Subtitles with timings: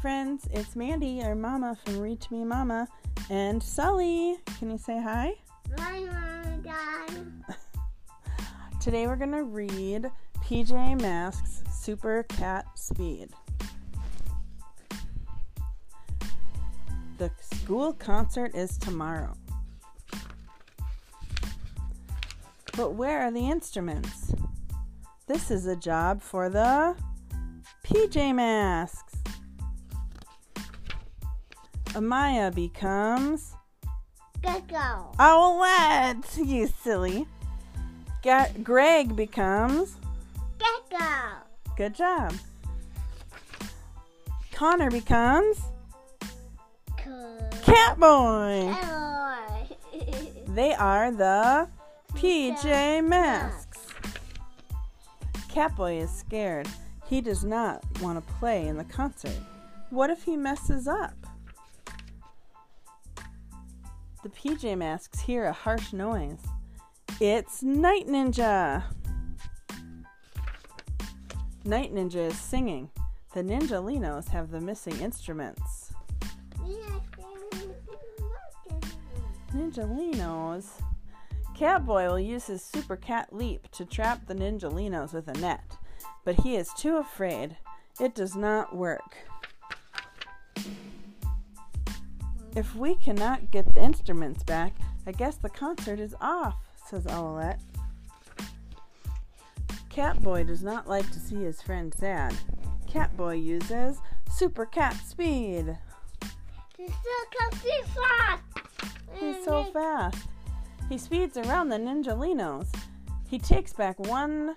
[0.00, 2.86] friends, it's Mandy, your mama from Reach Me Mama,
[3.30, 4.36] and Sully.
[4.58, 5.34] Can you say hi?
[5.76, 5.96] Hi,
[6.44, 7.56] and Dad.
[8.80, 10.08] Today we're going to read
[10.44, 13.30] PJ Masks Super Cat Speed.
[17.18, 19.36] The school concert is tomorrow.
[22.76, 24.32] But where are the instruments?
[25.26, 26.94] This is a job for the
[27.84, 29.17] PJ Masks.
[31.94, 33.54] Amaya becomes
[34.42, 35.12] Gecko.
[35.18, 37.26] Oh, Owlette, you silly.
[38.22, 39.96] Ga- Greg becomes
[40.58, 41.04] Gecko.
[41.76, 42.34] Good job.
[44.52, 45.58] Connor becomes
[46.96, 47.38] Cool.
[47.62, 48.74] Catboy.
[48.82, 50.02] Boy.
[50.54, 51.68] They are the
[52.14, 53.78] PJ Masks.
[55.48, 56.68] Catboy is scared.
[57.06, 59.38] He does not want to play in the concert.
[59.90, 61.14] What if he messes up?
[64.24, 66.40] The PJ Masks hear a harsh noise.
[67.20, 68.82] It's Night Ninja.
[71.64, 72.90] Night Ninja is singing.
[73.32, 75.92] The Ninjalinos have the missing instruments.
[79.54, 80.66] Ninjalinos.
[81.56, 85.76] Catboy will use his super cat leap to trap the Ninjalinos with a net,
[86.24, 87.56] but he is too afraid.
[88.00, 89.16] It does not work.
[92.58, 94.72] If we cannot get the instruments back,
[95.06, 96.56] I guess the concert is off,
[96.88, 97.60] says Owlette.
[99.88, 102.34] Catboy does not like to see his friend sad.
[102.90, 103.98] Catboy uses
[104.36, 105.78] super cat speed.
[106.76, 108.42] He's so fast.
[109.14, 110.26] He's so fast.
[110.88, 112.74] He speeds around the Ninjalinos.
[113.28, 114.56] He takes back one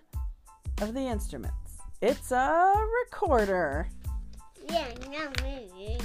[0.81, 1.77] of the instruments.
[2.01, 2.73] It's a
[3.05, 3.87] recorder.
[4.67, 5.99] Yeah, not me.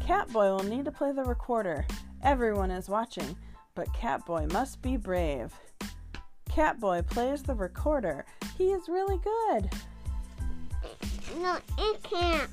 [0.00, 1.86] Catboy will need to play the recorder.
[2.22, 3.36] Everyone is watching,
[3.74, 5.54] but Catboy must be brave.
[6.50, 8.24] Catboy plays the recorder.
[8.58, 9.70] He is really good.
[11.40, 12.50] No, it can't.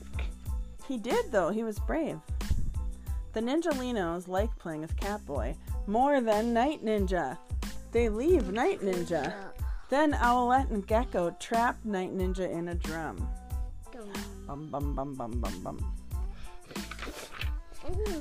[0.87, 1.49] He did, though.
[1.49, 2.19] He was brave.
[3.33, 7.37] The Ninjalinos like playing with Catboy more than Night Ninja.
[7.91, 9.33] They leave Night Ninja.
[9.89, 13.29] Then Owlette and Gecko trap Night Ninja in a drum.
[14.47, 15.93] Bum bum bum bum bum bum.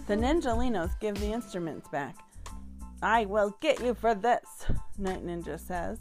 [0.07, 2.17] The Ninjalinos give the instruments back.
[3.03, 4.67] I will get you for this,
[4.99, 5.99] Night Ninja says.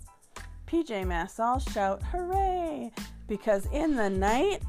[0.68, 2.92] PJ Masks all shout hooray
[3.28, 4.62] because in the night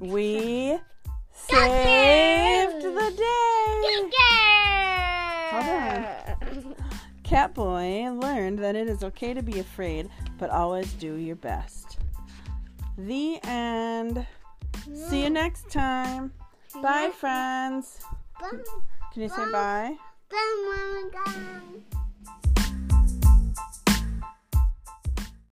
[0.00, 0.78] we
[1.32, 4.10] saved the day.
[5.50, 6.74] Hold on.
[7.24, 10.08] Catboy learned that it is okay to be afraid,
[10.38, 11.98] but always do your best.
[12.96, 14.26] The end.
[14.94, 16.32] See you next time.
[16.82, 18.00] Bye, friends.
[19.12, 19.96] Can you say bye?
[20.30, 21.95] Bye, Mama.